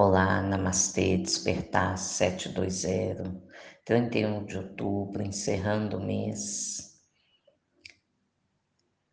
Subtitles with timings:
[0.00, 3.42] Olá, Namastê, Despertar 720,
[3.84, 7.02] 31 de outubro, encerrando o mês,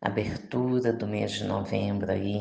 [0.00, 2.40] abertura do mês de novembro aí.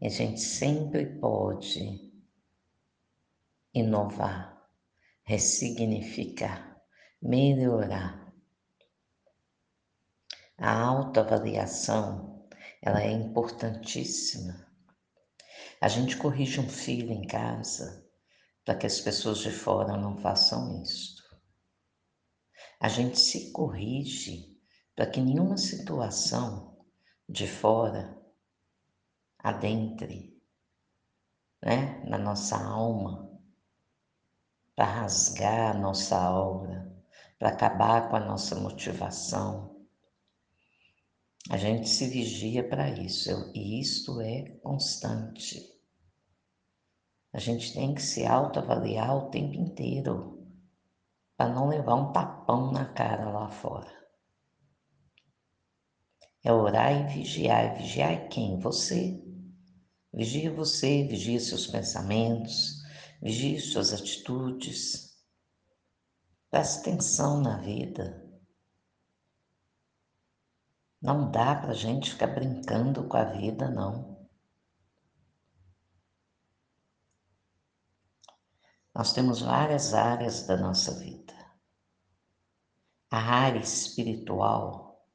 [0.00, 2.12] E a gente sempre pode
[3.72, 4.68] inovar,
[5.22, 6.82] ressignificar,
[7.22, 8.34] melhorar.
[10.58, 12.44] A autoavaliação,
[12.82, 14.66] ela é importantíssima
[15.80, 18.06] a gente corrige um filho em casa
[18.64, 21.22] para que as pessoas de fora não façam isto.
[22.80, 24.56] A gente se corrige
[24.94, 26.84] para que nenhuma situação
[27.28, 28.16] de fora
[29.38, 30.36] adentre
[31.62, 33.26] né, na nossa alma
[34.74, 36.92] para rasgar a nossa aura,
[37.38, 39.75] para acabar com a nossa motivação.
[41.48, 45.62] A gente se vigia para isso, e isto é constante.
[47.32, 50.44] A gente tem que se autoavaliar o tempo inteiro
[51.36, 53.94] para não levar um tapão na cara lá fora.
[56.42, 57.76] É orar e vigiar.
[57.76, 58.58] E vigiar quem?
[58.58, 59.22] Você.
[60.12, 62.82] Vigia você, vigia seus pensamentos,
[63.20, 65.14] vigia suas atitudes.
[66.50, 68.25] Preste atenção na vida.
[71.00, 74.16] Não dá para a gente ficar brincando com a vida, não.
[78.94, 81.34] Nós temos várias áreas da nossa vida.
[83.10, 85.06] A área espiritual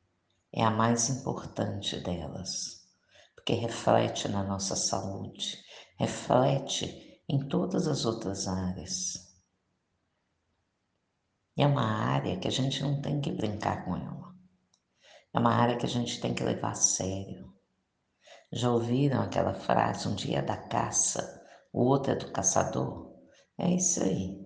[0.53, 2.87] é a mais importante delas,
[3.33, 5.57] porque reflete na nossa saúde,
[5.97, 9.31] reflete em todas as outras áreas.
[11.57, 14.30] E é uma área que a gente não tem que brincar com ela.
[15.33, 17.53] É uma área que a gente tem que levar a sério.
[18.51, 23.15] Já ouviram aquela frase, um dia é da caça, o outro é do caçador?
[23.57, 24.41] É isso aí.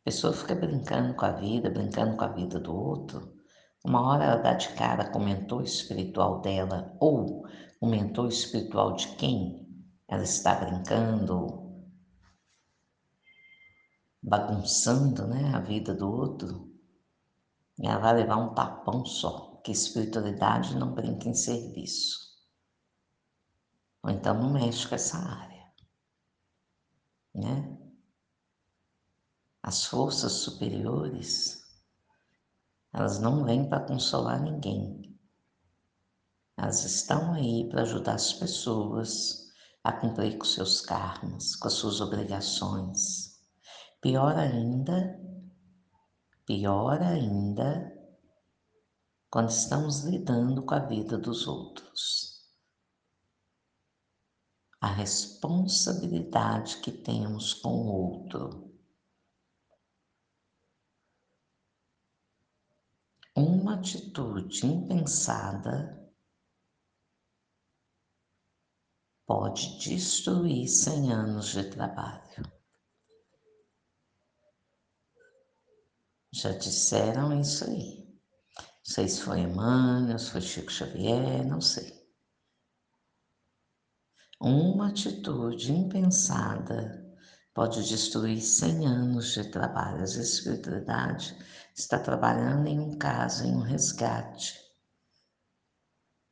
[0.00, 3.36] A pessoa fica brincando com a vida, brincando com a vida do outro.
[3.84, 7.46] Uma hora ela dá de cara com o mentor espiritual dela ou
[7.80, 9.66] o mentor espiritual de quem
[10.08, 11.84] ela está brincando,
[14.22, 16.72] bagunçando né, a vida do outro.
[17.78, 22.20] E ela vai levar um tapão só, que espiritualidade não brinca em serviço.
[24.00, 25.66] Ou então não mexe com essa área.
[27.34, 27.76] Né?
[29.60, 31.66] As forças superiores,
[32.92, 35.18] elas não vêm para consolar ninguém.
[36.56, 39.50] Elas estão aí para ajudar as pessoas
[39.82, 43.40] a cumprir com seus karmas, com as suas obrigações.
[44.00, 45.20] Pior ainda,
[46.46, 47.95] pior ainda,
[49.36, 52.42] quando estamos lidando com a vida dos outros.
[54.80, 58.74] A responsabilidade que temos com o outro
[63.36, 66.10] uma atitude impensada
[69.26, 72.42] pode destruir 100 anos de trabalho.
[76.32, 78.05] Já disseram isso aí.
[78.86, 81.92] Não sei se foi Emmanuel, se foi Chico Xavier, não sei.
[84.40, 87.04] Uma atitude impensada
[87.52, 90.02] pode destruir 100 anos de trabalho.
[90.02, 91.36] A espiritualidade
[91.74, 94.54] está trabalhando em um caso, em um resgate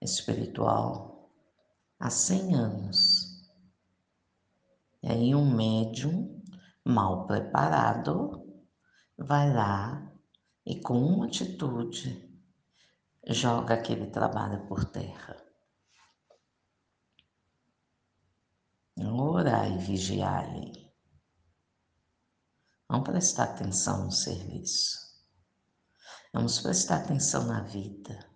[0.00, 1.28] espiritual
[1.98, 3.50] há 100 anos.
[5.02, 6.40] E aí um médium
[6.84, 8.46] mal preparado
[9.18, 10.12] vai lá
[10.64, 12.33] e com uma atitude
[13.28, 15.36] joga aquele trabalho por terra.
[18.96, 20.92] Orar e vigiar aí.
[22.88, 24.98] Vamos prestar atenção no serviço.
[26.32, 28.30] Vamos prestar atenção na vida.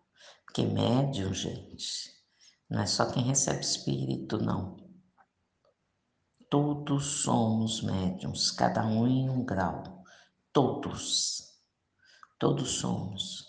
[0.44, 2.10] Porque médium, gente,
[2.69, 4.77] não é só quem recebe espírito, não.
[6.51, 10.04] Todos somos médiums, cada um em um grau.
[10.53, 11.60] Todos.
[12.39, 13.47] Todos somos.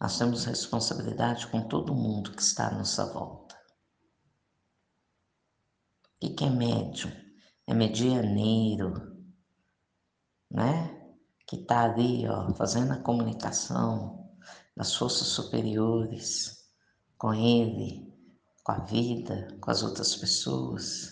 [0.00, 3.56] Nós temos responsabilidade com todo mundo que está à nossa volta.
[6.22, 7.28] O que é médium?
[7.68, 9.14] é medianeiro,
[10.50, 11.14] né?
[11.46, 14.32] Que está ali, ó, fazendo a comunicação
[14.74, 16.66] das forças superiores
[17.18, 18.10] com ele,
[18.64, 21.10] com a vida, com as outras pessoas.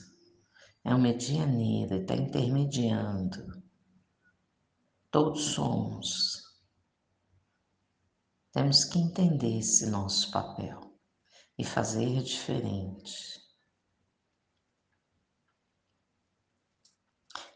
[0.83, 3.63] É um medianeiro, está intermediando.
[5.11, 6.46] Todos somos.
[8.57, 10.81] Temos que entender esse nosso papel.
[11.59, 13.39] e fazer diferente.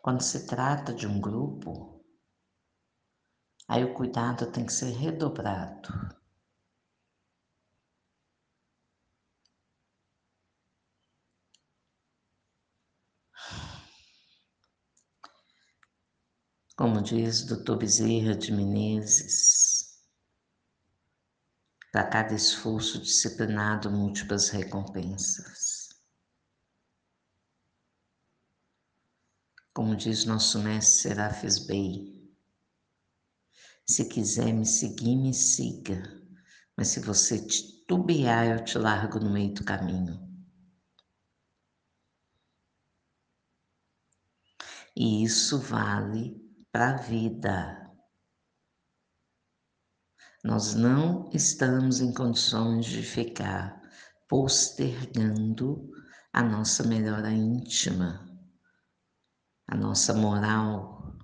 [0.03, 2.05] Quando se trata de um grupo,
[3.67, 5.89] aí o cuidado tem que ser redobrado.
[16.77, 17.79] Como diz Dr.
[17.79, 19.70] Bezerra de Menezes,
[21.93, 25.89] para cada esforço disciplinado, múltiplas recompensas.
[29.75, 32.21] Como diz nosso mestre Serafis Bey,
[33.87, 36.03] se quiser me seguir, me siga,
[36.77, 40.31] mas se você titubear, eu te largo no meio do caminho.
[44.95, 46.41] E isso vale
[46.71, 47.90] para a vida.
[50.43, 53.79] Nós não estamos em condições de ficar
[54.27, 55.91] postergando
[56.33, 58.27] a nossa melhora íntima,
[59.67, 61.19] a nossa moral.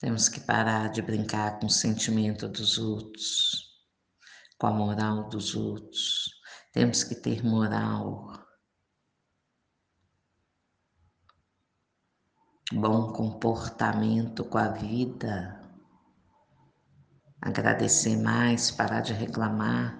[0.00, 3.86] Temos que parar de brincar com o sentimento dos outros,
[4.58, 6.30] com a moral dos outros.
[6.72, 8.40] Temos que ter moral.
[12.72, 15.59] bom comportamento com a vida,
[17.40, 19.98] agradecer mais, parar de reclamar.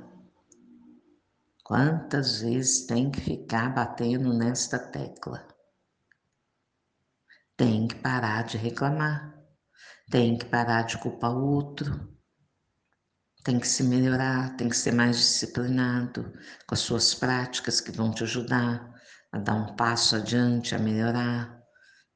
[1.64, 5.46] Quantas vezes tem que ficar batendo nesta tecla?
[7.56, 9.38] Tem que parar de reclamar,
[10.10, 12.18] tem que parar de culpar o outro,
[13.44, 16.32] tem que se melhorar, tem que ser mais disciplinado
[16.66, 18.94] com as suas práticas que vão te ajudar
[19.32, 21.60] a dar um passo adiante, a melhorar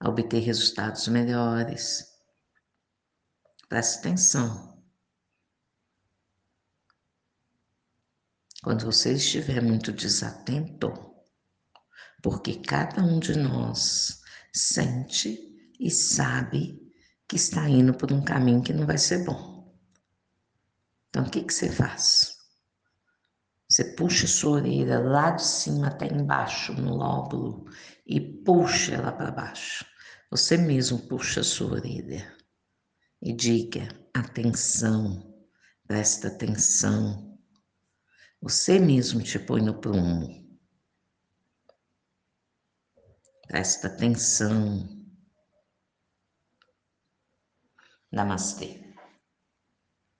[0.00, 2.05] a obter resultados melhores.
[3.69, 4.74] Preste atenção.
[8.64, 10.90] Quando você estiver muito desatento,
[12.22, 14.22] porque cada um de nós
[14.55, 15.38] sente
[15.78, 16.81] e sabe
[17.28, 19.70] que está indo por um caminho que não vai ser bom.
[21.11, 22.38] Então, o que, que você faz?
[23.69, 27.66] Você puxa sua orelha lá de cima até embaixo, no lóbulo,
[28.06, 29.84] e puxa ela para baixo.
[30.31, 32.34] Você mesmo puxa a sua orelha
[33.20, 35.44] e diga: atenção,
[35.87, 37.33] presta atenção.
[38.44, 40.29] Você mesmo te põe no prumo.
[43.49, 44.87] Presta atenção.
[48.12, 48.83] Namastê.